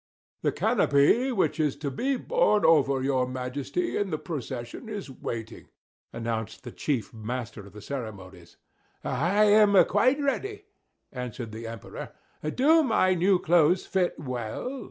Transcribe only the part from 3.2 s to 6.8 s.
Majesty, in the procession, is waiting," announced the